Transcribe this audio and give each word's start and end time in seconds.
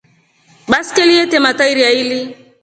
Baskeli 0.71 1.13
lete 1.19 1.43
matairi 1.45 1.83
aili. 1.91 2.19